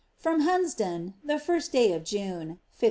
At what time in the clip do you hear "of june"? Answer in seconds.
1.93-2.57